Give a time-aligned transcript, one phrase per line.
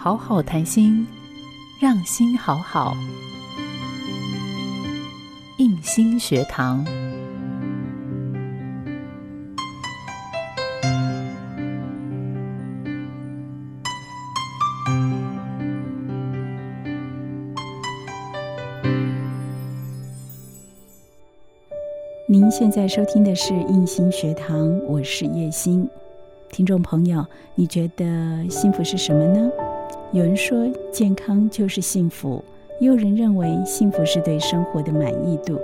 [0.00, 1.04] 好好谈心，
[1.80, 2.96] 让心好好。
[5.56, 6.86] 印心学堂。
[22.28, 25.90] 您现在收听的是印心学堂，我是叶欣。
[26.52, 27.26] 听众朋友，
[27.56, 29.50] 你觉得幸福是什么呢？
[30.12, 32.42] 有人说健康就是幸福，
[32.80, 35.58] 也有人认为幸福是对生活的满意度。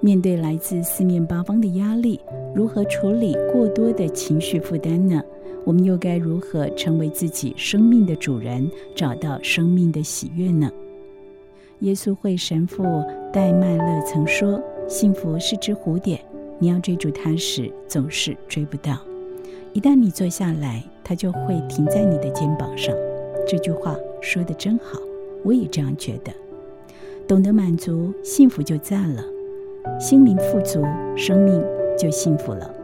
[0.00, 2.20] 面对来自四面八方的压力，
[2.54, 5.22] 如何处理过多的情绪负担呢？
[5.64, 10.70] 我们又该如何成为自己生命的主人，找到生命的喜悦呢？
[11.80, 12.84] 耶稣会神父
[13.32, 14.60] 戴麦勒曾说。
[14.88, 16.20] 幸福是只蝴蝶，
[16.58, 18.98] 你要追逐它时总是追不到。
[19.72, 22.94] 一旦你坐下来，它就会停在你的肩膀上。
[23.46, 24.98] 这句话说的真好，
[25.42, 26.32] 我也这样觉得。
[27.26, 29.22] 懂得满足，幸福就在了；
[30.00, 30.82] 心灵富足，
[31.16, 31.62] 生命
[31.98, 32.74] 就幸福了。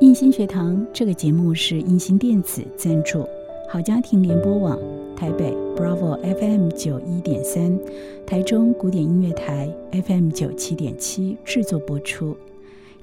[0.00, 3.26] 印心学堂这个节目是印心电子赞助，
[3.68, 4.78] 好家庭联播网。
[5.14, 7.78] 台北 Bravo FM 九一点三，
[8.26, 12.36] 台中古典音乐台 FM 九七点七制作播出。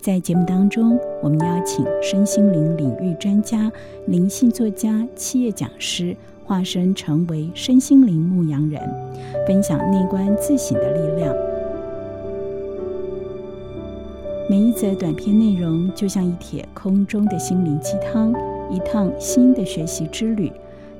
[0.01, 3.69] 在节目当中，我们邀请身心灵领域专家、
[4.07, 8.81] 灵性作家、企业讲师，化身成为身心灵牧羊人，
[9.45, 11.35] 分享内观自省的力量。
[14.49, 18.33] 每一则短片内容，就像一帖空中的心灵鸡汤，
[18.71, 20.49] 一趟新的学习之旅，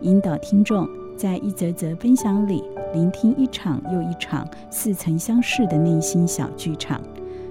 [0.02, 0.86] 引导听众。
[1.16, 7.02] 在一则则分享里，聆听一场又一场似曾相识的内心小剧场，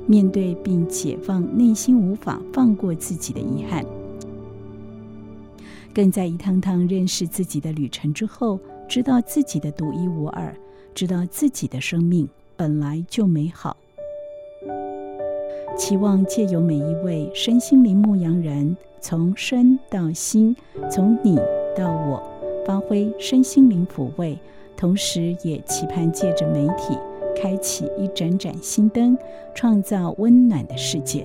[0.08, 3.84] 面对并解放内心无法放过自己的遗憾，
[5.92, 8.58] 更在一趟趟认识自己的旅程之后，
[8.88, 10.56] 知道自己的独一无二，
[10.94, 12.26] 知道自己的生命
[12.56, 13.76] 本来就美好。
[15.76, 20.56] 期望借由每一位身心灵牧羊人，从身到心，
[20.90, 21.36] 从你
[21.76, 22.22] 到我。
[22.66, 24.38] 发挥身心灵抚慰，
[24.76, 26.98] 同时也期盼借着媒体
[27.40, 29.16] 开启一盏盏心灯，
[29.54, 31.24] 创造温暖的世界。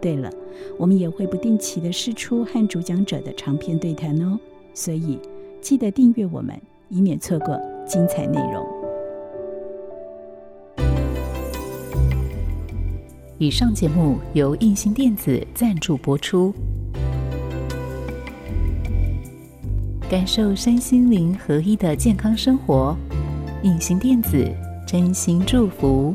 [0.00, 0.30] 对了，
[0.78, 4.38] 我们也会不定期的试出和主讲者的长篇对谈哦，
[4.74, 5.18] 所以
[5.60, 6.58] 记得订阅我们，
[6.88, 8.66] 以免错过精彩内容。
[13.38, 16.54] 以上节目由印心电子赞助播出。
[20.08, 22.94] 感受身心灵合一的健康生活，
[23.62, 24.44] 隐形电子
[24.84, 26.12] 真心祝福。